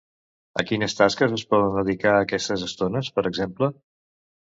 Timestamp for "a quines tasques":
0.63-1.35